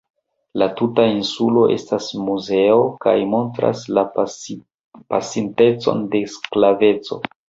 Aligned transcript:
La 0.59 0.67
tuta 0.77 1.03
insulo 1.15 1.65
estas 1.73 2.07
muzeo 2.29 2.79
kaj 3.05 3.13
montras 3.33 3.83
la 3.99 4.05
pasintecon 5.13 6.01
de 6.17 6.23
sklaveco. 6.37 7.19